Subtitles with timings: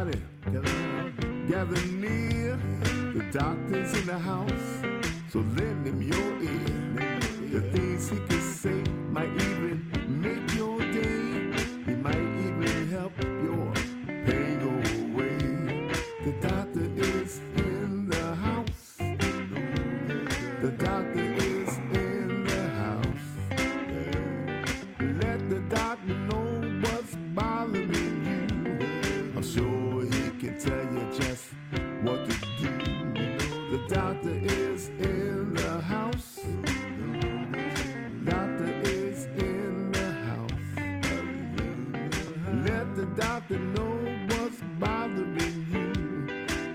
[0.00, 0.22] everybody,
[0.52, 1.12] gather,
[1.48, 2.58] gather near.
[3.14, 4.83] The doctor's in the house,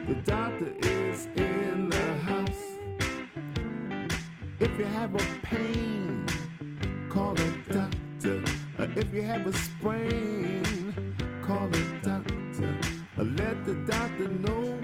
[0.10, 2.64] The doctor is in the house.
[4.60, 6.26] If you have a pain,
[7.10, 8.44] call a doctor.
[8.96, 12.76] If you have a sprain, call a doctor.
[13.18, 14.79] Let the doctor know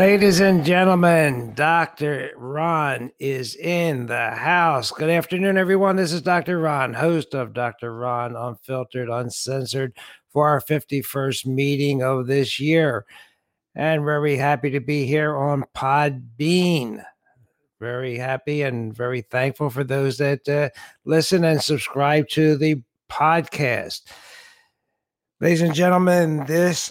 [0.00, 2.30] Ladies and gentlemen, Dr.
[2.34, 4.90] Ron is in the house.
[4.90, 5.96] Good afternoon, everyone.
[5.96, 6.58] This is Dr.
[6.58, 7.94] Ron, host of Dr.
[7.94, 9.94] Ron Unfiltered, Uncensored,
[10.32, 13.04] for our 51st meeting of this year.
[13.74, 17.04] And very happy to be here on Podbean.
[17.78, 20.70] Very happy and very thankful for those that uh,
[21.04, 24.00] listen and subscribe to the podcast.
[25.42, 26.90] Ladies and gentlemen, this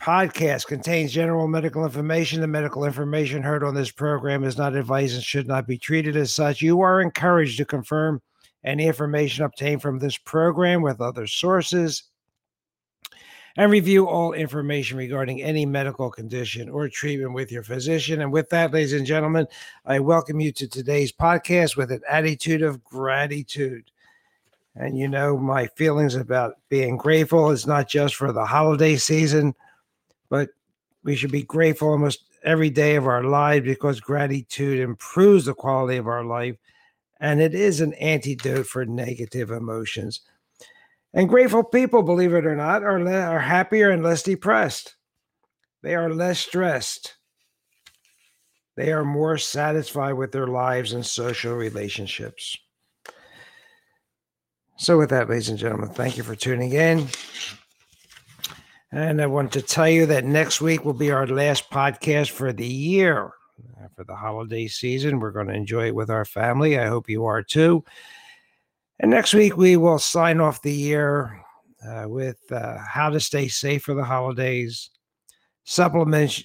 [0.00, 2.40] podcast contains general medical information.
[2.40, 6.16] The medical information heard on this program is not advice and should not be treated
[6.16, 6.62] as such.
[6.62, 8.20] You are encouraged to confirm
[8.64, 12.04] any information obtained from this program with other sources
[13.56, 18.20] and review all information regarding any medical condition or treatment with your physician.
[18.20, 19.46] And with that, ladies and gentlemen,
[19.86, 23.90] I welcome you to today's podcast with an attitude of gratitude.
[24.74, 29.54] And you know, my feelings about being grateful is not just for the holiday season,
[31.06, 35.96] we should be grateful almost every day of our lives because gratitude improves the quality
[35.96, 36.56] of our life
[37.20, 40.20] and it is an antidote for negative emotions.
[41.14, 44.96] And grateful people, believe it or not, are, le- are happier and less depressed.
[45.82, 47.14] They are less stressed.
[48.76, 52.58] They are more satisfied with their lives and social relationships.
[54.76, 57.06] So, with that, ladies and gentlemen, thank you for tuning in.
[58.96, 62.50] And I want to tell you that next week will be our last podcast for
[62.50, 63.30] the year.
[63.78, 66.78] Uh, For the holiday season, we're going to enjoy it with our family.
[66.78, 67.84] I hope you are too.
[68.98, 71.42] And next week, we will sign off the year
[71.86, 74.88] uh, with uh, how to stay safe for the holidays,
[75.64, 76.42] supplements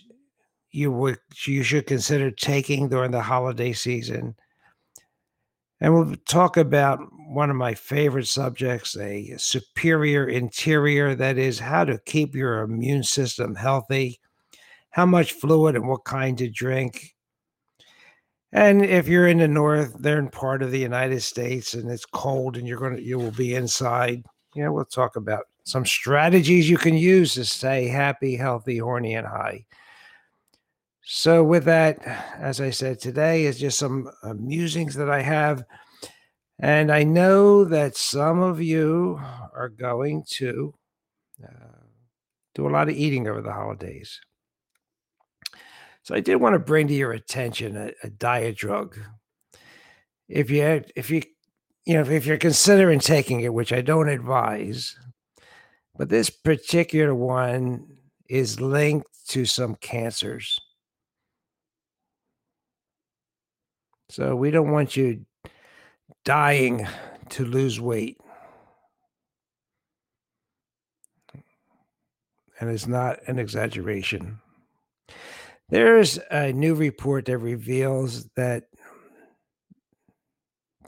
[0.72, 4.36] you would you should consider taking during the holiday season.
[5.82, 11.86] And we'll talk about one of my favorite subjects, a superior interior, that is, how
[11.86, 14.20] to keep your immune system healthy,
[14.92, 17.16] how much fluid and what kind to drink.
[18.52, 22.68] And if you're in the northern part of the United States and it's cold and
[22.68, 24.24] you're going to, you will be inside,
[24.54, 29.16] you know, we'll talk about some strategies you can use to stay happy, healthy, horny,
[29.16, 29.66] and high.
[31.14, 32.00] So, with that,
[32.40, 35.66] as I said, today is just some uh, musings that I have.
[36.58, 39.20] And I know that some of you
[39.54, 40.74] are going to
[41.44, 41.84] uh,
[42.56, 44.22] do a lot of eating over the holidays.
[46.04, 48.98] So I did want to bring to your attention a, a diet drug.
[50.30, 51.24] If you if you
[51.84, 54.96] you know if you're considering taking it, which I don't advise,
[55.98, 57.98] but this particular one
[58.30, 60.58] is linked to some cancers.
[64.12, 65.26] So we don't want you
[66.26, 66.86] dying
[67.30, 68.18] to lose weight.
[72.60, 74.40] And it's not an exaggeration.
[75.70, 78.66] There's a new report that reveals that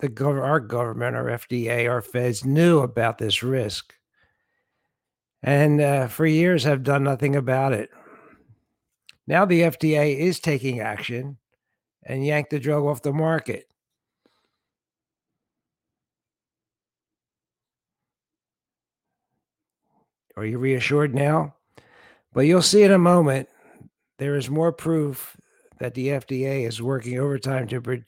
[0.02, 3.94] the gov- our government, our FDA, our feds knew about this risk,
[5.42, 7.90] and uh, for years have done nothing about it.
[9.28, 11.38] Now the FDA is taking action
[12.06, 13.68] and yank the drug off the market.
[20.36, 21.56] Are you reassured now?
[22.34, 23.50] But you'll see in a moment,
[24.18, 25.38] there is more proof
[25.80, 28.04] that the FDA is working overtime to, pro-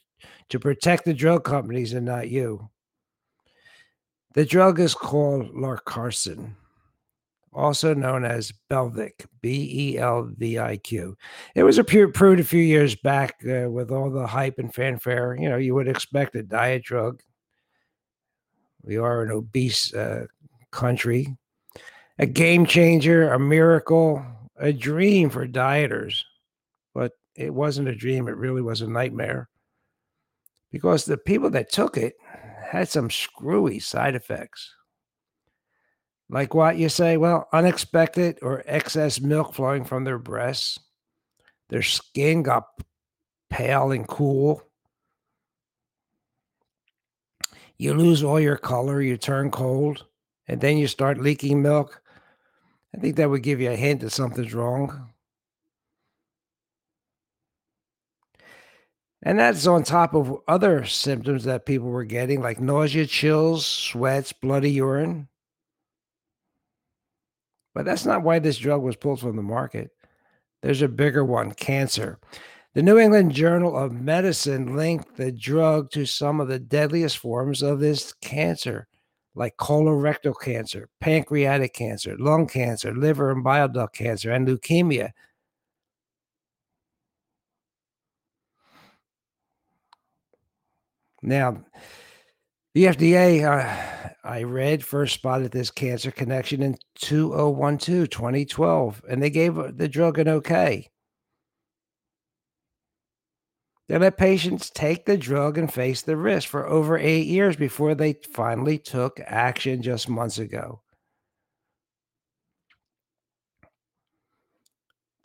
[0.50, 2.70] to protect the drug companies and not you.
[4.34, 6.56] The drug is called Lorcaserin,
[7.56, 11.18] also known as Belviq, B E L V I Q.
[11.56, 15.36] It was approved a few years back uh, with all the hype and fanfare.
[15.36, 17.22] You know, you would expect a diet drug.
[18.84, 20.26] We are an obese uh,
[20.72, 21.36] country
[22.18, 24.26] a game changer, a miracle,
[24.58, 26.22] a dream for dieters.
[26.94, 29.50] But it wasn't a dream, it really was a nightmare
[30.72, 32.16] because the people that took it
[32.64, 34.74] had some screwy side effects.
[36.30, 37.18] Like what you say?
[37.18, 40.80] Well, unexpected or excess milk flowing from their breasts.
[41.70, 42.68] Their skin got
[43.50, 44.62] pale and cool.
[47.78, 50.06] You lose all your color, you turn cold,
[50.48, 52.02] and then you start leaking milk.
[52.96, 55.10] I think that would give you a hint that something's wrong.
[59.22, 64.32] And that's on top of other symptoms that people were getting, like nausea, chills, sweats,
[64.32, 65.28] bloody urine.
[67.76, 69.92] But that's not why this drug was pulled from the market.
[70.64, 72.18] There's a bigger one cancer.
[72.74, 77.62] The New England Journal of Medicine linked the drug to some of the deadliest forms
[77.62, 78.88] of this cancer
[79.36, 85.12] like colorectal cancer, pancreatic cancer, lung cancer, liver and bile duct cancer, and leukemia.
[91.22, 91.66] Now,
[92.76, 99.30] the FDA, uh, I read, first spotted this cancer connection in 2012, 2012, and they
[99.30, 100.90] gave the drug an okay.
[103.88, 107.96] They let patients take the drug and face the risk for over eight years before
[107.96, 110.82] they finally took action just months ago.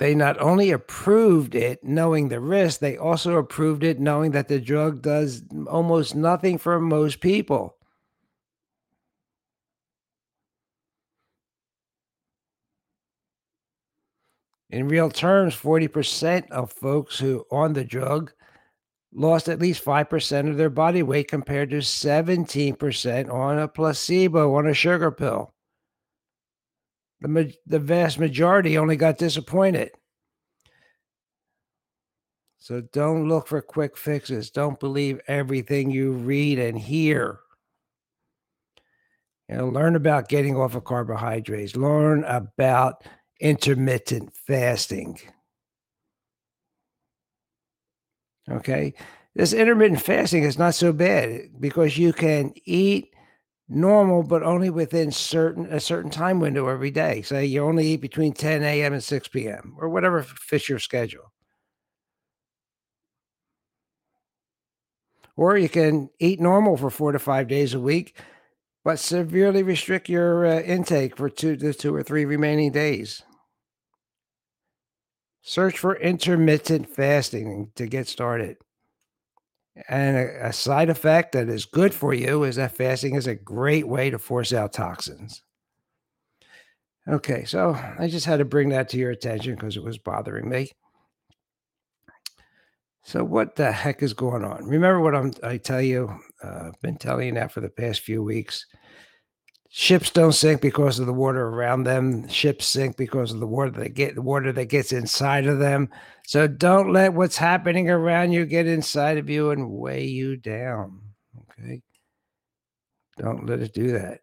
[0.01, 4.59] They not only approved it knowing the risk, they also approved it knowing that the
[4.59, 7.77] drug does almost nothing for most people.
[14.71, 18.33] In real terms, 40% of folks who on the drug
[19.13, 24.67] lost at least 5% of their body weight compared to 17% on a placebo on
[24.67, 25.53] a sugar pill.
[27.21, 29.91] The, the vast majority only got disappointed.
[32.59, 34.51] So don't look for quick fixes.
[34.51, 37.41] Don't believe everything you read and hear.
[39.49, 41.75] You know, learn about getting off of carbohydrates.
[41.75, 43.03] Learn about
[43.41, 45.19] intermittent fasting.
[48.49, 48.95] Okay.
[49.35, 53.15] This intermittent fasting is not so bad because you can eat
[53.71, 57.23] normal, but only within certain a certain time window every day.
[57.23, 58.93] Say you only eat between 10 a.m.
[58.93, 59.77] and 6 p.m.
[59.79, 61.33] or whatever fits your schedule.
[65.37, 68.19] Or you can eat normal for four to five days a week,
[68.85, 73.23] but severely restrict your uh, intake for two to two or three remaining days.
[75.43, 78.59] Search for intermittent fasting to get started.
[79.89, 83.35] And a, a, side effect that is good for you is that fasting is a
[83.35, 85.43] great way to force out toxins.
[87.09, 90.49] Okay, so I just had to bring that to your attention because it was bothering
[90.49, 90.71] me.
[93.03, 94.65] So, what the heck is going on?
[94.65, 98.03] Remember what I'm, I tell you, uh, I've been telling you that for the past
[98.03, 98.67] few weeks
[99.71, 102.29] ships don't sink because of the water around them.
[102.29, 105.89] Ships sink because of the water that get the water that gets inside of them.
[106.27, 111.01] So don't let what's happening around you get inside of you and weigh you down
[111.61, 111.83] okay?
[113.19, 114.21] Don't let it do that.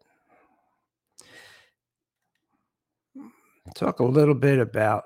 [3.75, 5.04] Talk a little bit about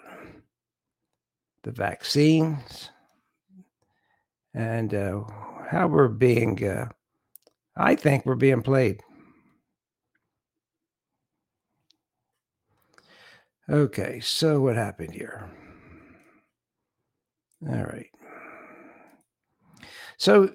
[1.63, 2.89] the vaccines
[4.53, 5.21] and uh,
[5.69, 6.87] how we're being uh,
[7.77, 9.01] i think we're being played
[13.69, 15.49] Okay, so what happened here?
[17.67, 18.09] All right.
[20.17, 20.51] So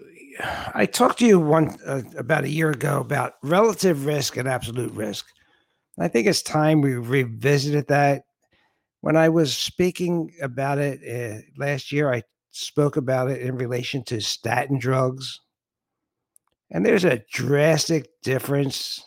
[0.74, 4.92] I talked to you one uh, about a year ago about relative risk and absolute
[4.92, 5.26] risk.
[5.98, 8.24] I think it's time we revisited that.
[9.02, 14.04] When I was speaking about it uh, last year, I spoke about it in relation
[14.04, 15.40] to statin drugs
[16.70, 19.02] And there's a drastic difference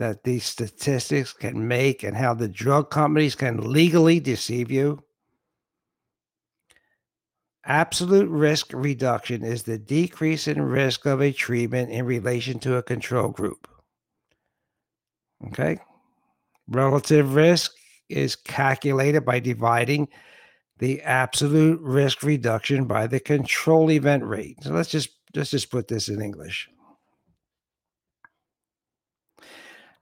[0.00, 4.98] that these statistics can make and how the drug companies can legally deceive you.
[7.66, 12.82] Absolute risk reduction is the decrease in risk of a treatment in relation to a
[12.82, 13.68] control group.
[15.48, 15.78] Okay.
[16.66, 17.72] Relative risk
[18.08, 20.08] is calculated by dividing
[20.78, 24.56] the absolute risk reduction by the control event rate.
[24.62, 26.70] So let's just let's just put this in English.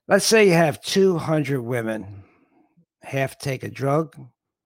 [0.09, 2.25] Let's say you have 200 women,
[3.03, 4.17] half take a drug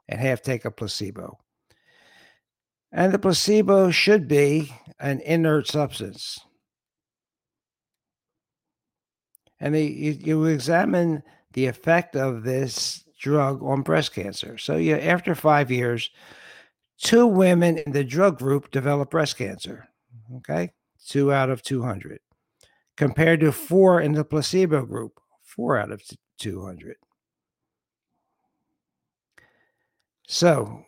[0.09, 1.37] and half take a placebo.
[2.93, 6.39] And the placebo should be an inert substance.
[9.59, 14.59] And they, you, you examine the effect of this drug on breast cancer.
[14.59, 16.11] So you, after five years,
[16.99, 19.89] two women in the drug group develop breast cancer.
[20.37, 20.73] Okay,
[21.07, 22.21] two out of 200,
[22.97, 25.22] compared to four in the placebo group,
[25.55, 26.03] four out of
[26.39, 26.97] 200.
[30.27, 30.85] So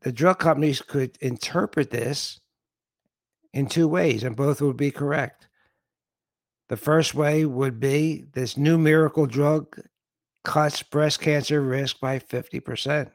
[0.00, 2.40] the drug companies could interpret this
[3.52, 5.46] in two ways, and both would be correct.
[6.68, 9.80] The first way would be this new miracle drug
[10.44, 13.10] cuts breast cancer risk by 50%.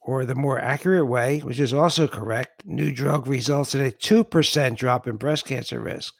[0.00, 4.76] Or the more accurate way, which is also correct, new drug results in a 2%
[4.76, 6.14] drop in breast cancer risk.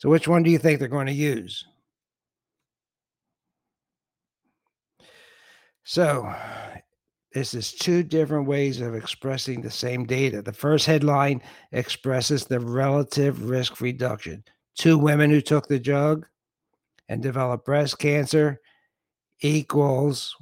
[0.00, 1.66] So, which one do you think they're going to use?
[5.84, 6.34] So,
[7.34, 10.40] this is two different ways of expressing the same data.
[10.40, 11.42] The first headline
[11.72, 14.42] expresses the relative risk reduction.
[14.74, 16.26] Two women who took the drug
[17.10, 18.58] and developed breast cancer
[19.40, 20.34] equals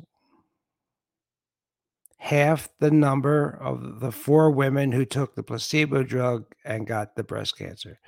[2.18, 7.24] half the number of the four women who took the placebo drug and got the
[7.24, 7.98] breast cancer.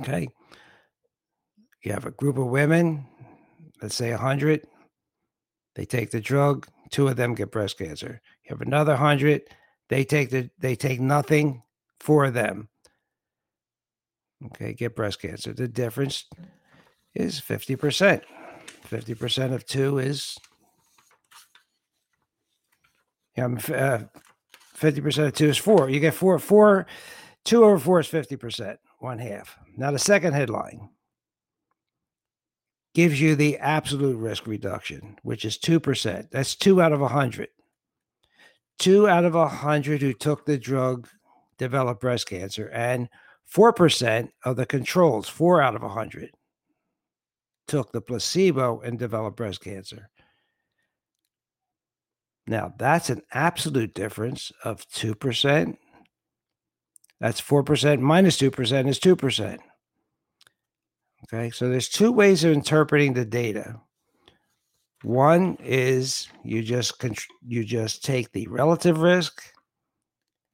[0.00, 0.28] Okay.
[1.82, 3.06] You have a group of women,
[3.80, 4.66] let's say 100,
[5.78, 6.66] they take the drug.
[6.90, 8.20] Two of them get breast cancer.
[8.44, 9.42] You have another hundred.
[9.88, 11.62] They take the they take nothing
[12.00, 12.68] for them.
[14.46, 15.52] Okay, get breast cancer.
[15.52, 16.24] The difference
[17.14, 18.24] is fifty percent.
[18.82, 20.36] Fifty percent of two is
[23.36, 24.00] uh,
[24.74, 25.88] fifty percent of two is four.
[25.88, 26.40] You get four.
[26.40, 26.88] Four.
[27.44, 28.80] Two over four is fifty percent.
[28.98, 29.56] One half.
[29.76, 30.88] Now the second headline
[32.94, 36.30] gives you the absolute risk reduction, which is 2%.
[36.30, 37.48] That's two out of 100.
[38.78, 41.08] Two out of 100 who took the drug
[41.58, 43.08] developed breast cancer, and
[43.52, 46.30] 4% of the controls, four out of 100,
[47.66, 50.10] took the placebo and developed breast cancer.
[52.46, 55.76] Now, that's an absolute difference of 2%.
[57.20, 59.58] That's 4% minus 2% is 2%.
[61.24, 63.80] Okay, so there's two ways of interpreting the data.
[65.02, 67.04] One is you just
[67.46, 69.42] you just take the relative risk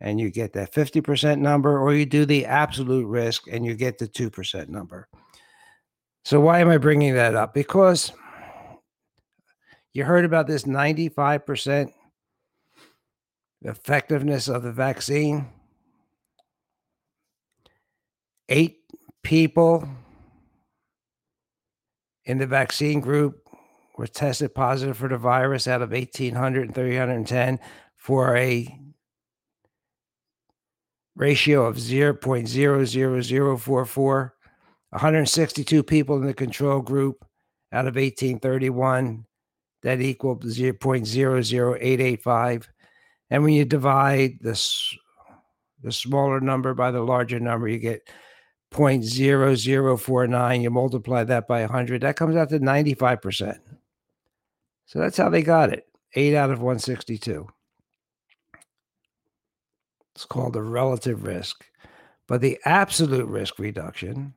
[0.00, 3.96] and you get that 50% number or you do the absolute risk and you get
[3.98, 5.08] the 2% number.
[6.24, 7.54] So why am I bringing that up?
[7.54, 8.12] Because
[9.94, 11.90] you heard about this 95%
[13.62, 15.48] effectiveness of the vaccine.
[18.48, 18.76] 8
[19.22, 19.86] people
[22.24, 23.46] in the vaccine group
[23.96, 27.60] were tested positive for the virus out of 1,800 and 310
[27.96, 28.78] for a
[31.16, 34.30] ratio of 0.00044.
[34.90, 37.24] 162 people in the control group
[37.72, 39.24] out of 1831
[39.82, 42.68] that equaled 0.00885
[43.30, 44.96] and when you divide this
[45.82, 48.08] the smaller number by the larger number you get
[48.74, 53.58] 0.0049, you multiply that by 100, that comes out to 95%.
[54.86, 55.86] So that's how they got it.
[56.14, 57.46] 8 out of 162.
[60.14, 61.64] It's called the relative risk.
[62.26, 64.32] But the absolute risk reduction,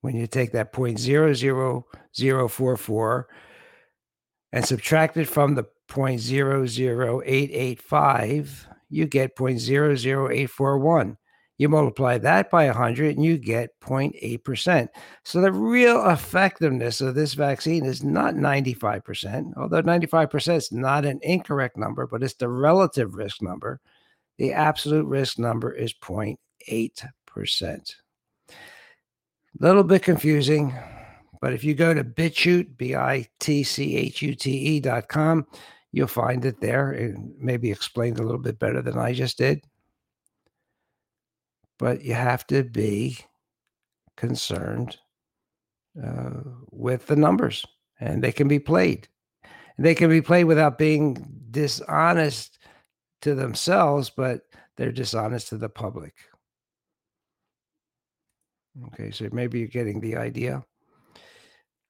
[0.00, 3.24] when you take that 0.00044
[4.52, 11.16] and subtract it from the 0.00885, you get 0.00841.
[11.60, 14.88] You multiply that by 100 and you get 0.8%.
[15.24, 21.20] So the real effectiveness of this vaccine is not 95%, although 95% is not an
[21.22, 23.78] incorrect number, but it's the relative risk number.
[24.38, 26.38] The absolute risk number is 0.8%.
[27.60, 28.54] A
[29.58, 30.74] little bit confusing,
[31.42, 35.08] but if you go to BitChute, B I T C H U T E dot
[35.08, 35.46] com,
[35.92, 39.62] you'll find it there and maybe explained a little bit better than I just did.
[41.80, 43.18] But you have to be
[44.16, 44.98] concerned
[46.00, 47.64] uh, with the numbers,
[47.98, 49.08] and they can be played.
[49.78, 51.14] They can be played without being
[51.50, 52.58] dishonest
[53.22, 54.42] to themselves, but
[54.76, 56.14] they're dishonest to the public.
[58.88, 60.62] Okay, so maybe you're getting the idea.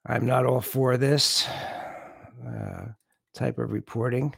[0.07, 1.47] I'm not all for this
[2.47, 2.87] uh,
[3.35, 4.35] type of reporting.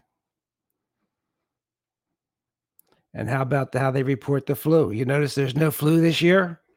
[3.14, 4.90] And how about the, how they report the flu?
[4.90, 6.61] You notice there's no flu this year?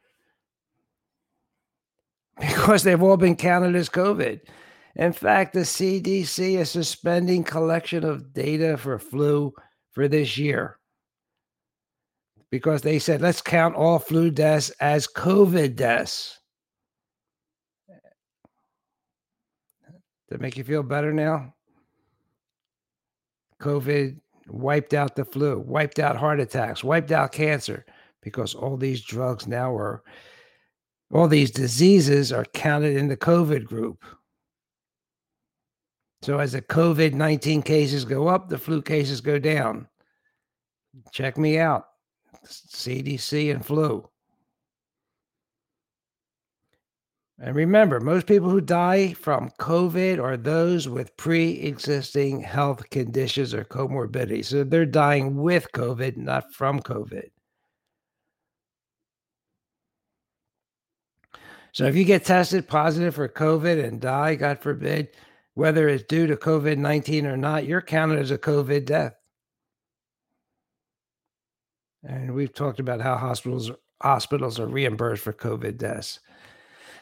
[2.38, 4.42] Because they've all been counted as COVID.
[4.96, 9.54] In fact, the CDC is suspending collection of data for flu
[9.92, 10.78] for this year
[12.52, 16.40] because they said, let's count all flu deaths as COVID deaths.
[19.88, 19.94] Does
[20.30, 21.54] that make you feel better now?
[23.62, 27.86] COVID wiped out the flu, wiped out heart attacks, wiped out cancer
[28.22, 30.04] because all these drugs now are,
[31.12, 34.04] all these diseases are counted in the COVID group.
[36.22, 39.88] So as the COVID 19 cases go up, the flu cases go down.
[41.12, 41.86] Check me out
[42.46, 44.10] CDC and flu.
[47.38, 53.54] And remember, most people who die from COVID are those with pre existing health conditions
[53.54, 54.46] or comorbidities.
[54.46, 57.30] So they're dying with COVID, not from COVID.
[61.74, 65.10] So if you get tested positive for COVID and die, God forbid,
[65.56, 69.14] whether it's due to COVID 19 or not, you're counted as a COVID death.
[72.02, 73.72] And we've talked about how hospitals
[74.02, 76.22] hospitals are reimbursed for COVID deaths.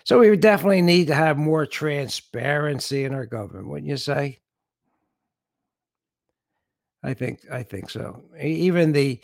[0.05, 4.39] So we definitely need to have more transparency in our government, wouldn't you say?
[7.03, 8.23] I think I think so.
[8.41, 9.19] Even the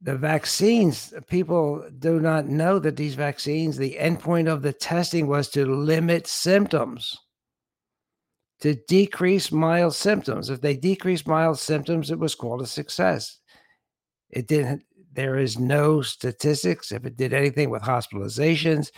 [0.00, 5.48] the vaccines, people do not know that these vaccines, the endpoint of the testing was
[5.50, 7.18] to limit symptoms,
[8.60, 10.50] to decrease mild symptoms.
[10.50, 13.38] If they decrease mild symptoms, it was called a success.
[14.30, 18.92] It didn't, there is no statistics if it did anything with hospitalizations,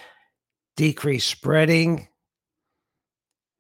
[0.81, 2.09] decrease spreading.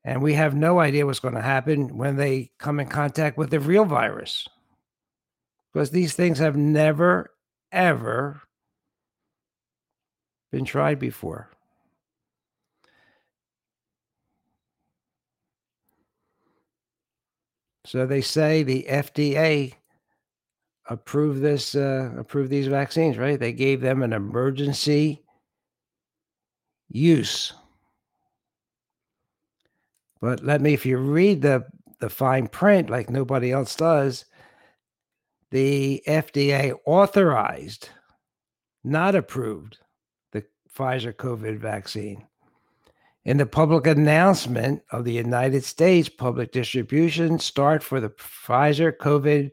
[0.04, 3.50] And we have no idea what's going to happen when they come in contact with
[3.50, 4.48] the real virus.
[5.70, 7.30] Because these things have never,
[7.70, 8.40] ever
[10.50, 11.50] been tried before.
[17.85, 19.74] So they say the FDA
[20.88, 23.38] approved this, uh, approved these vaccines, right?
[23.38, 25.22] They gave them an emergency
[26.90, 27.53] use.
[30.20, 31.64] But let me, if you read the
[32.00, 34.24] the fine print like nobody else does,
[35.50, 37.90] the FDA authorized,
[38.83, 39.79] not approved,
[40.33, 42.26] the Pfizer COVID vaccine.
[43.24, 49.50] In the public announcement of the United States public distribution start for the Pfizer COVID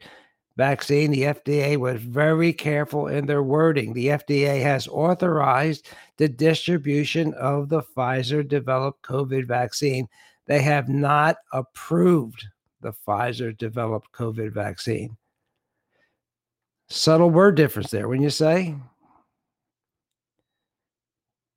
[0.58, 3.94] vaccine, the FDA was very careful in their wording.
[3.94, 10.08] The FDA has authorized the distribution of the Pfizer developed COVID vaccine.
[10.48, 12.44] They have not approved
[12.82, 15.16] the Pfizer developed COVID vaccine.
[16.90, 18.76] Subtle word difference there, when you say?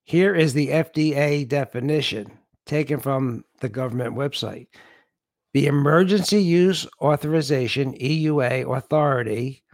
[0.05, 4.67] Here is the FDA definition taken from the government website.
[5.53, 9.65] The Emergency Use Authorization EUA authority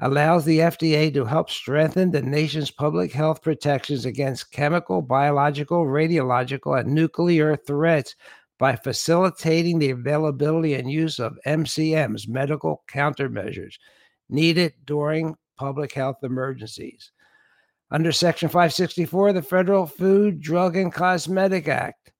[0.00, 6.78] allows the FDA to help strengthen the nation's public health protections against chemical, biological, radiological,
[6.78, 8.14] and nuclear threats
[8.58, 13.76] by facilitating the availability and use of MCMs, medical countermeasures,
[14.28, 17.12] needed during public health emergencies.
[17.90, 22.12] Under Section 564 of the Federal Food, Drug, and Cosmetic Act,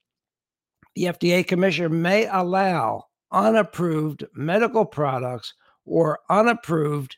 [0.95, 5.53] the FDA commissioner may allow unapproved medical products
[5.85, 7.17] or unapproved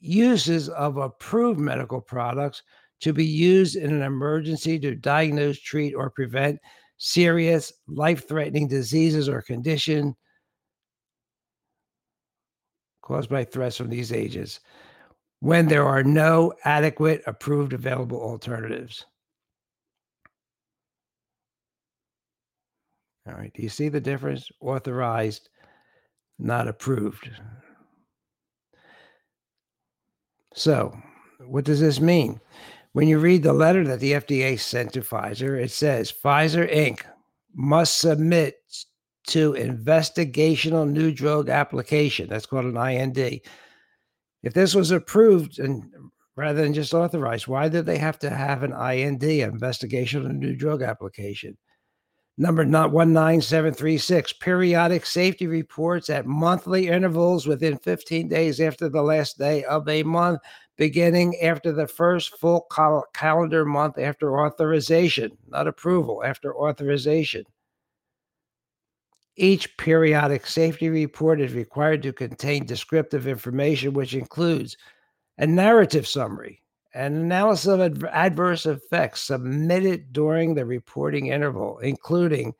[0.00, 2.62] uses of approved medical products
[3.00, 6.58] to be used in an emergency to diagnose, treat, or prevent
[6.98, 10.14] serious life threatening diseases or condition
[13.02, 14.60] caused by threats from these agents
[15.40, 19.04] when there are no adequate approved available alternatives.
[23.26, 23.52] All right.
[23.54, 24.48] Do you see the difference?
[24.60, 25.48] Authorized,
[26.38, 27.30] not approved.
[30.54, 30.96] So,
[31.46, 32.40] what does this mean?
[32.92, 37.00] When you read the letter that the FDA sent to Pfizer, it says Pfizer Inc.
[37.54, 38.56] must submit
[39.28, 42.28] to investigational new drug application.
[42.28, 43.18] That's called an IND.
[44.42, 45.82] If this was approved and
[46.36, 50.54] rather than just authorized, why did they have to have an IND, an investigational new
[50.54, 51.58] drug application?
[52.38, 59.64] Number 19736, periodic safety reports at monthly intervals within 15 days after the last day
[59.64, 60.40] of a month,
[60.76, 67.44] beginning after the first full cal- calendar month after authorization, not approval, after authorization.
[69.36, 74.76] Each periodic safety report is required to contain descriptive information, which includes
[75.38, 76.62] a narrative summary,
[76.96, 82.54] an analysis of adv- adverse effects submitted during the reporting interval, including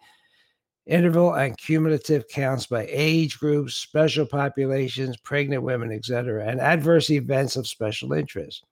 [0.84, 7.56] interval and cumulative counts by age groups, special populations, pregnant women, etc., and adverse events
[7.56, 8.62] of special interest.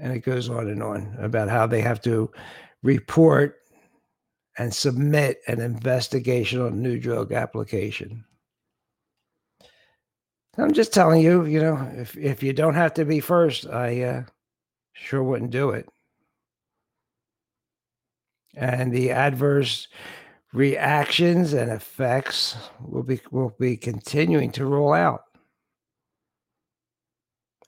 [0.00, 2.30] And it goes on and on about how they have to
[2.84, 3.56] report
[4.56, 8.24] and submit an investigational new drug application.
[10.58, 14.02] I'm just telling you, you know, if if you don't have to be first, I
[14.02, 14.22] uh,
[14.92, 15.88] sure wouldn't do it.
[18.54, 19.88] And the adverse
[20.52, 25.22] reactions and effects will be will be continuing to roll out.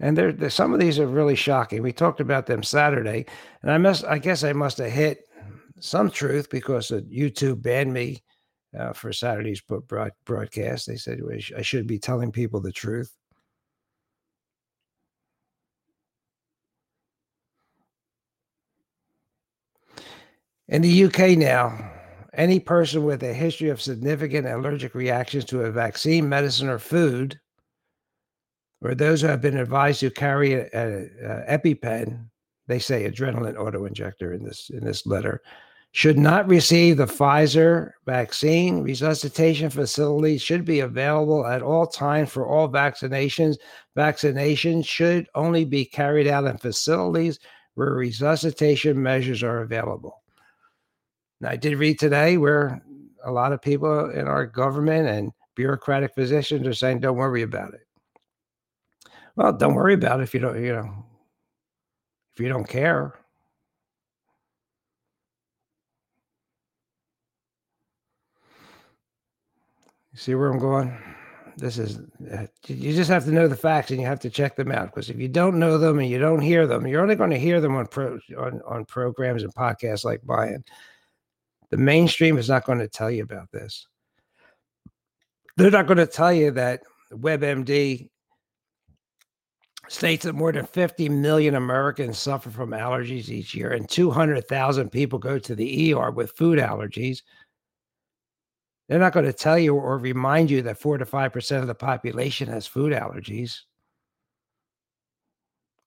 [0.01, 1.83] And there, there, some of these are really shocking.
[1.83, 3.27] We talked about them Saturday,
[3.63, 5.27] and I must, I guess, I must have hit
[5.81, 8.23] some truth because YouTube banned me
[8.79, 9.63] uh, for Saturday's
[10.25, 10.87] broadcast.
[10.87, 11.21] They said
[11.57, 13.13] I should be telling people the truth.
[20.69, 21.93] In the UK now,
[22.33, 27.39] any person with a history of significant allergic reactions to a vaccine, medicine, or food,
[28.81, 31.11] or those who have been advised to carry an
[31.49, 32.29] EpiPen,
[32.67, 35.43] they say adrenaline autoinjector in this in this letter,
[35.95, 38.83] should not receive the Pfizer vaccine.
[38.83, 43.59] Resuscitation facilities should be available at all times for all vaccinations.
[43.97, 47.39] Vaccinations should only be carried out in facilities
[47.75, 50.21] where resuscitation measures are available.
[51.41, 52.83] Now, I did read today where
[53.25, 57.73] a lot of people in our government and bureaucratic positions are saying, don't worry about
[57.73, 57.87] it.
[59.37, 61.07] Well, don't worry about it if you don't, you know,
[62.35, 63.15] if you don't care.
[70.15, 70.97] You see where I'm going?
[71.57, 71.99] This is,
[72.33, 74.87] uh, you just have to know the facts and you have to check them out.
[74.87, 77.39] Because if you don't know them and you don't hear them, you're only going to
[77.39, 80.63] hear them on, pro, on, on programs and podcasts like mine.
[81.71, 83.89] The mainstream is not going to tell you about this.
[85.57, 88.09] They're not going to tell you that WebMD
[89.89, 95.19] states that more than 50 million Americans suffer from allergies each year, and 200,000 people
[95.19, 97.23] go to the ER with food allergies.
[98.89, 101.69] They're not going to tell you or remind you that four to five percent of
[101.69, 103.61] the population has food allergies.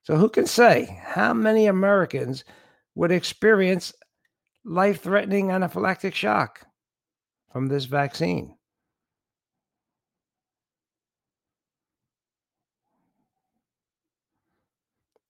[0.04, 2.44] So, who can say how many Americans
[2.96, 3.94] would experience
[4.64, 6.66] life threatening anaphylactic shock
[7.52, 8.56] from this vaccine?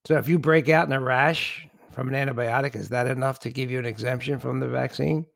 [0.06, 3.50] So, if you break out in a rash from an antibiotic, is that enough to
[3.50, 5.26] give you an exemption from the vaccine?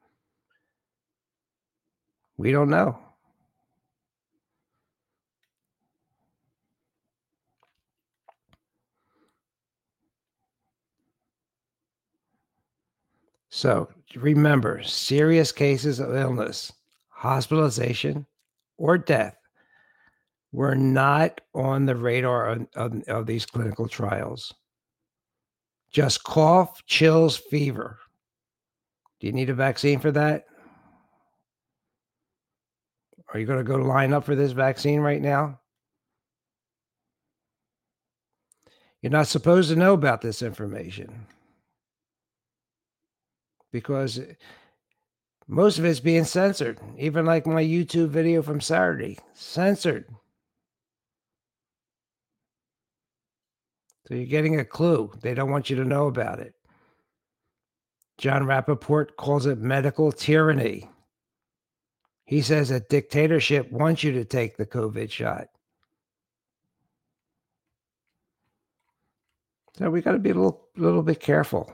[2.42, 2.98] We don't know.
[13.48, 16.72] So remember serious cases of illness,
[17.10, 18.26] hospitalization,
[18.76, 19.36] or death
[20.50, 24.52] were not on the radar of, of, of, these clinical trials.
[25.92, 28.00] Just cough, chills, fever.
[29.20, 30.46] Do you need a vaccine for that?
[33.32, 35.58] Are you going to go line up for this vaccine right now?
[39.00, 41.26] You're not supposed to know about this information
[43.72, 44.34] because eh,
[45.48, 46.78] most of it's being censored.
[46.98, 50.04] Even like my YouTube video from Saturday, censored.
[54.06, 55.10] So you're getting a clue.
[55.20, 56.54] They don't want you to know about it.
[58.18, 60.91] Jon Rappoport calls it medical tyranny.
[62.32, 65.48] He says a dictatorship wants you to take the COVID shot.
[69.76, 71.70] So we got to be a little, little bit careful,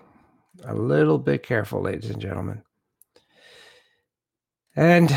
[0.64, 2.64] a little bit careful, ladies and gentlemen.
[4.74, 5.14] And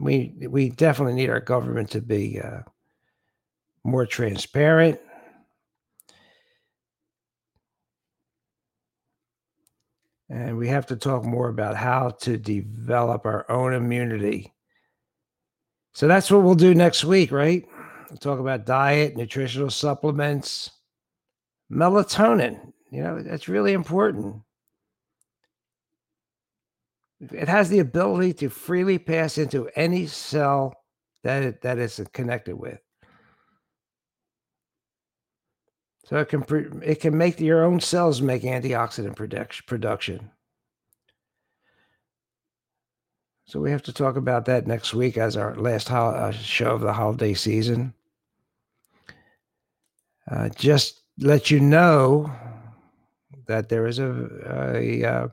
[0.00, 2.60] we we definitely need our government to be uh,
[3.84, 4.98] more transparent.
[10.32, 14.50] And we have to talk more about how to develop our own immunity.
[15.92, 17.68] So that's what we'll do next week, right?
[18.08, 20.70] We'll talk about diet, nutritional supplements,
[21.70, 22.72] melatonin.
[22.90, 24.36] You know, that's really important.
[27.20, 30.72] It has the ability to freely pass into any cell
[31.24, 32.80] that it, that it's connected with.
[36.04, 36.44] So it can
[36.84, 39.16] it can make your own cells make antioxidant
[39.66, 40.30] production.
[43.44, 46.74] So we have to talk about that next week as our last ho- uh, show
[46.74, 47.92] of the holiday season.
[50.30, 52.32] Uh, just let you know
[53.46, 55.28] that there is a, a uh,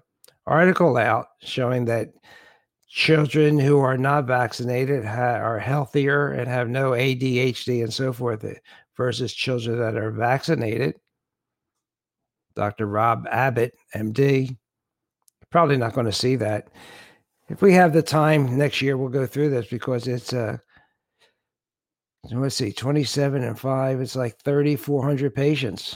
[0.45, 2.11] article out showing that
[2.89, 8.43] children who are not vaccinated ha- are healthier and have no ADHD and so forth
[8.99, 10.93] versus children that are vaccinated.
[12.57, 12.85] Dr.
[12.85, 14.57] Rob Abbott, MD,
[15.49, 16.67] probably not going to see that.
[17.47, 20.57] If we have the time next year, we'll go through this because it's uh
[22.29, 25.95] let's see, 27 and 5, it's like 3,400 patients.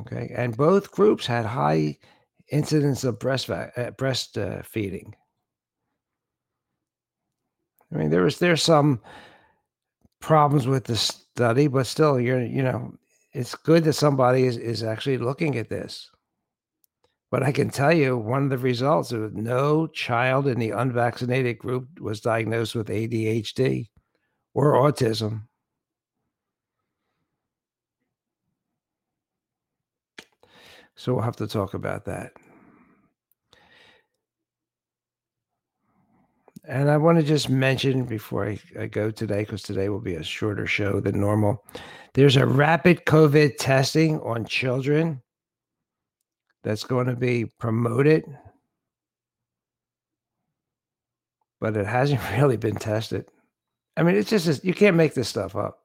[0.00, 0.30] Okay.
[0.36, 1.96] And both groups had high
[2.52, 5.14] incidence of breast uh, uh, feeding.
[7.90, 9.00] I mean, there was there's some
[10.20, 12.94] problems with the study, but still, you're you know,
[13.32, 16.10] it's good that somebody is is actually looking at this.
[17.30, 21.58] But I can tell you, one of the results was no child in the unvaccinated
[21.58, 23.88] group was diagnosed with ADHD
[24.54, 25.42] or autism.
[30.94, 32.32] So we'll have to talk about that.
[36.76, 40.16] And I want to just mention before I, I go today, because today will be
[40.16, 41.64] a shorter show than normal.
[42.12, 45.22] There's a rapid COVID testing on children
[46.64, 48.24] that's going to be promoted,
[51.62, 53.24] but it hasn't really been tested.
[53.96, 55.78] I mean, it's just, you can't make this stuff up.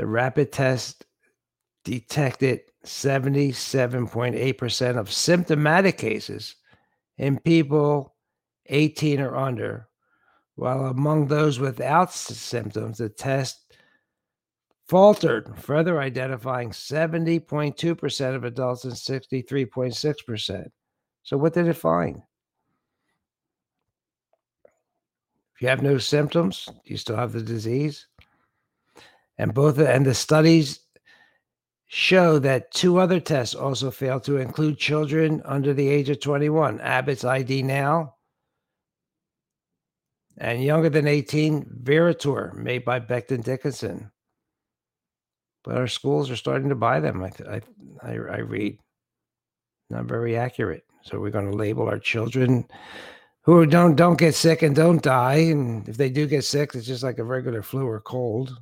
[0.00, 1.04] The rapid test
[1.84, 6.56] detected 77.8% of symptomatic cases
[7.18, 8.14] in people
[8.68, 9.88] 18 or under,
[10.54, 13.74] while among those without symptoms, the test
[14.88, 20.70] faltered, further identifying 70.2% of adults and 63.6%.
[21.24, 22.22] So, what did it find?
[25.54, 28.06] If you have no symptoms, you still have the disease
[29.38, 30.80] and both and the studies
[31.92, 36.80] show that two other tests also failed to include children under the age of 21
[36.80, 38.14] Abbott's ID NOW.
[40.38, 44.12] And younger than 18 Veritor made by Becton Dickinson.
[45.64, 47.24] But our schools are starting to buy them.
[47.24, 47.60] I i,
[48.02, 48.78] I, I read
[49.90, 50.84] not very accurate.
[51.02, 52.66] So we're going to label our children
[53.42, 55.38] who don't don't get sick and don't die.
[55.50, 58.56] And if they do get sick it's just like a regular flu or cold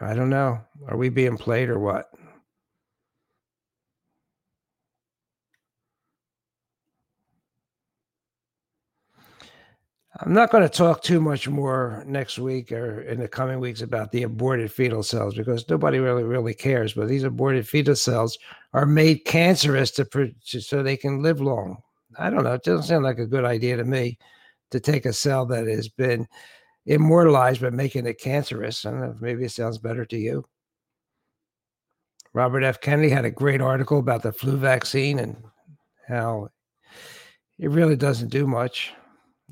[0.00, 0.60] I don't know.
[0.86, 2.10] Are we being played or what?
[10.20, 13.82] I'm not going to talk too much more next week or in the coming weeks
[13.82, 16.92] about the aborted fetal cells because nobody really really cares.
[16.92, 18.36] But these aborted fetal cells
[18.72, 21.78] are made cancerous to so they can live long.
[22.18, 22.54] I don't know.
[22.54, 24.18] It doesn't sound like a good idea to me
[24.70, 26.26] to take a cell that has been
[26.88, 28.84] immortalized by making it cancerous.
[28.84, 30.44] I don't know, maybe it sounds better to you.
[32.32, 32.80] Robert F.
[32.80, 35.36] Kennedy had a great article about the flu vaccine and
[36.06, 36.48] how
[37.58, 38.92] it really doesn't do much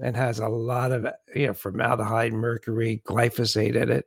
[0.00, 4.06] and has a lot of you know formaldehyde, mercury, glyphosate in it.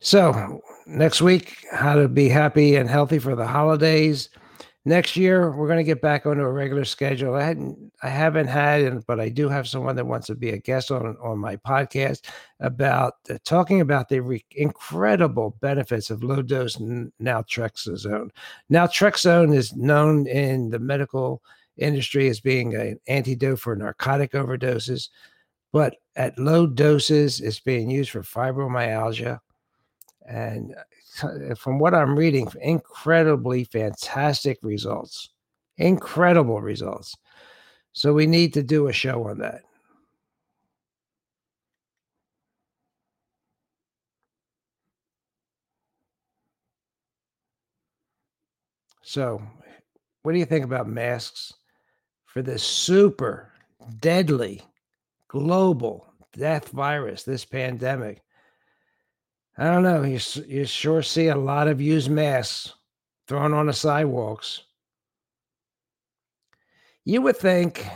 [0.00, 4.28] So next week, how to be happy and healthy for the holidays
[4.86, 7.34] next year we're going to get back onto a regular schedule.
[7.34, 10.58] I hadn't, I haven't had, but I do have someone that wants to be a
[10.58, 12.24] guest on on my podcast
[12.60, 18.30] about uh, talking about the re- incredible benefits of low dose naltrexone.
[18.72, 21.42] Naltrexone is known in the medical
[21.76, 25.10] industry as being an antidote for narcotic overdoses,
[25.72, 29.40] but at low doses, it's being used for fibromyalgia
[30.26, 30.74] and
[31.56, 35.30] from what I'm reading, incredibly fantastic results.
[35.78, 37.14] Incredible results.
[37.92, 39.62] So we need to do a show on that.
[49.02, 49.40] So,
[50.22, 51.54] what do you think about masks
[52.24, 53.52] for this super
[54.00, 54.62] deadly
[55.28, 58.22] global death virus, this pandemic?
[59.58, 60.02] I don't know.
[60.02, 62.74] You, you sure see a lot of used masks
[63.26, 64.62] thrown on the sidewalks.
[67.04, 67.86] You would think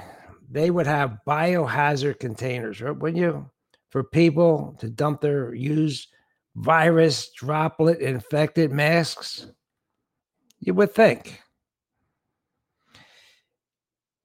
[0.50, 2.96] they would have biohazard containers, right?
[2.96, 3.50] Wouldn't you?
[3.90, 6.08] For people to dump their used
[6.54, 9.46] virus droplet infected masks?
[10.60, 11.40] You would think.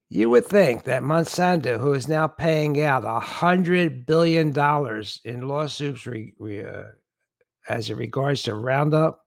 [0.09, 5.47] You would think that Monsanto, who is now paying out a hundred billion dollars in
[5.47, 6.83] lawsuits re, re, uh,
[7.69, 9.21] as it regards to Roundup,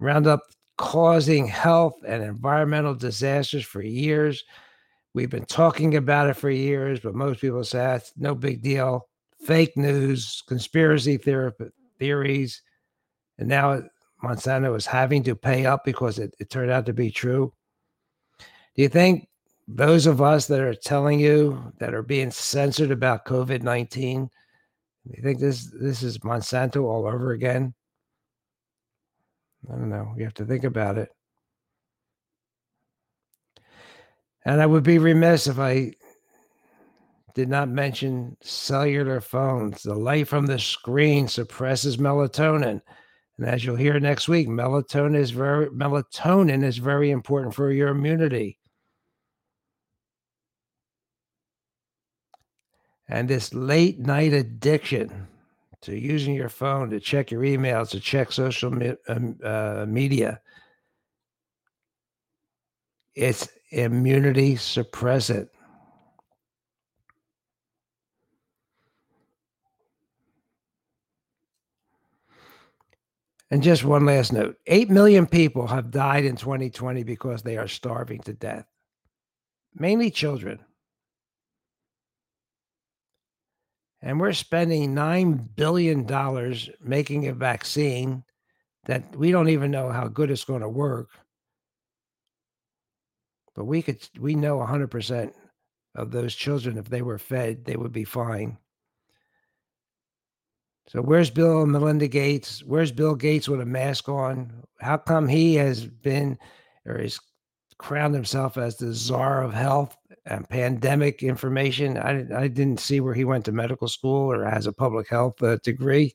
[0.00, 0.42] Roundup
[0.76, 4.44] causing health and environmental disasters for years.
[5.12, 8.62] We've been talking about it for years, but most people say ah, it's no big
[8.62, 9.08] deal.
[9.44, 11.16] Fake news, conspiracy
[11.98, 12.62] theories,
[13.38, 13.82] and now
[14.22, 17.52] Monsanto is having to pay up because it, it turned out to be true.
[18.38, 19.28] Do you think
[19.66, 24.30] those of us that are telling you that are being censored about COVID 19,
[25.16, 27.74] you think this this is Monsanto all over again?
[29.68, 30.14] I don't know.
[30.16, 31.08] You have to think about it.
[34.44, 35.92] And I would be remiss if I
[37.34, 39.82] did not mention cellular phones.
[39.82, 42.80] The light from the screen suppresses melatonin.
[43.38, 47.88] And as you'll hear next week, melatonin is very melatonin is very important for your
[47.88, 48.57] immunity.
[53.08, 55.28] And this late night addiction
[55.80, 60.40] to using your phone to check your emails, to check social me- um, uh, media,
[63.14, 65.48] it's immunity suppressant.
[73.50, 77.68] And just one last note 8 million people have died in 2020 because they are
[77.68, 78.66] starving to death,
[79.74, 80.60] mainly children.
[84.00, 86.06] And we're spending $9 billion
[86.80, 88.22] making a vaccine
[88.86, 91.08] that we don't even know how good it's going to work.
[93.56, 95.32] But we could, we know 100%
[95.96, 98.56] of those children, if they were fed, they would be fine.
[100.86, 102.62] So where's Bill and Melinda Gates?
[102.64, 104.64] Where's Bill Gates with a mask on?
[104.80, 106.38] How come he has been
[106.86, 107.18] or has
[107.78, 109.97] crowned himself as the czar of health
[110.28, 111.98] and pandemic information?
[111.98, 115.42] I, I didn't see where he went to medical school or has a public health
[115.42, 116.14] uh, degree.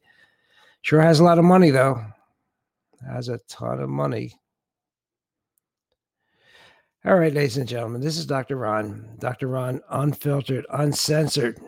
[0.82, 2.04] Sure has a lot of money though.
[3.06, 4.34] Has a ton of money.
[7.06, 8.56] All right, ladies and gentlemen, this is Dr.
[8.56, 9.06] Ron.
[9.20, 9.48] Dr.
[9.48, 11.60] Ron, unfiltered, uncensored.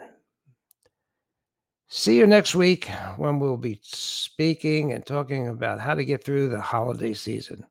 [1.90, 6.50] See you next week when we'll be speaking and talking about how to get through
[6.50, 7.66] the holiday season.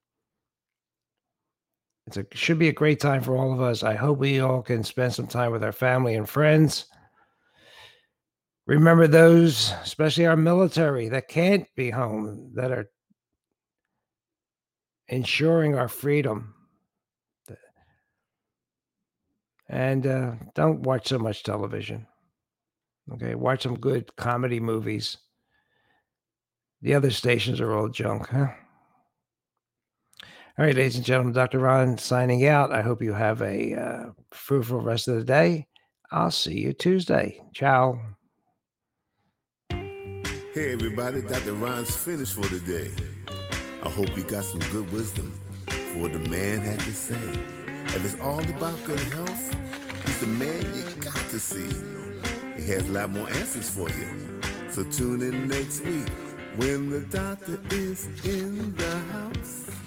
[2.06, 3.82] It's a should be a great time for all of us.
[3.82, 6.86] I hope we all can spend some time with our family and friends.
[8.66, 12.90] Remember those, especially our military that can't be home, that are
[15.08, 16.54] ensuring our freedom.
[19.68, 22.06] And uh, don't watch so much television.
[23.12, 25.18] Okay, watch some good comedy movies.
[26.80, 28.48] The other stations are all junk, huh?
[30.56, 31.58] All right, ladies and gentlemen, Dr.
[31.58, 32.70] Ron signing out.
[32.70, 35.66] I hope you have a uh, fruitful rest of the day.
[36.12, 37.42] I'll see you Tuesday.
[37.52, 37.98] Ciao.
[39.68, 41.54] Hey, everybody, Dr.
[41.54, 42.92] Ron's finished for today.
[43.82, 45.36] I hope you got some good wisdom
[45.66, 47.18] for what the man had to say.
[47.86, 49.56] If it's all about good health,
[50.06, 51.66] he's the man you got to see.
[52.56, 54.40] He has a lot more answers for you.
[54.70, 56.08] So tune in next week
[56.54, 59.83] when the doctor is in the house.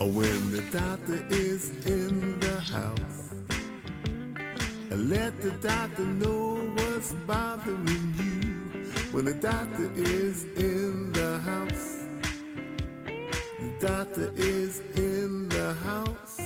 [0.00, 3.34] When the doctor is in the house.
[4.90, 8.92] Let the doctor know what's bothering you.
[9.12, 11.98] When the doctor is in the house.
[13.60, 16.36] The doctor is in the house.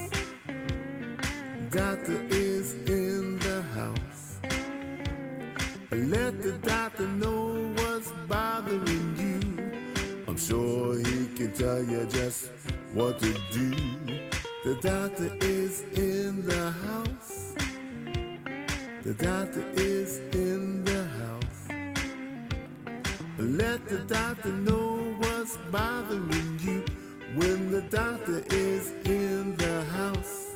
[0.49, 4.39] The doctor is in the house.
[5.93, 10.25] Let the doctor know what's bothering you.
[10.27, 12.51] I'm sure he can tell you just
[12.95, 13.71] what to do.
[14.63, 17.55] The doctor is in the house.
[19.03, 21.69] The doctor is in the house.
[23.37, 26.85] Let the doctor know what's bothering you
[27.35, 30.55] when the doctor is in the house.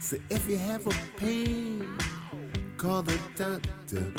[0.00, 1.96] So if you have a pain,
[2.76, 4.12] call the doctor.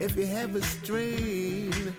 [0.00, 1.94] If you have a strain,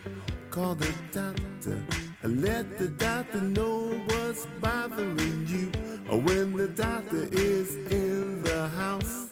[0.51, 2.04] call the doctor.
[2.27, 5.71] Let the doctor know what's bothering you.
[6.09, 9.29] When the doctor is in the house,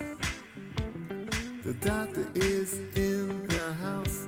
[1.64, 4.28] the doctor is in the house.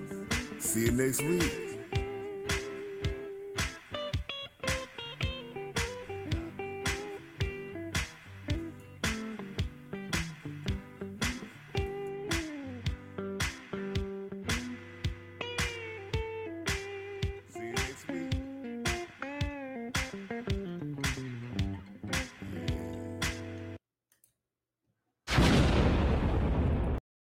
[0.58, 1.75] See you next week.